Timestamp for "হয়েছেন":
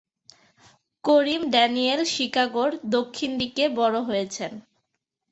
4.09-4.51